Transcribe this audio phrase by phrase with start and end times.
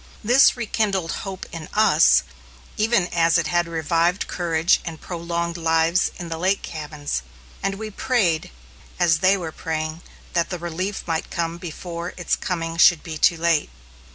[0.23, 2.23] This rekindled hope in us,
[2.75, 7.21] even as it had revived courage and prolonged lives in the lake cabins,
[7.61, 8.49] and we prayed,
[8.99, 10.01] as they were praying,
[10.33, 13.69] that the relief might come before its coming should be too late.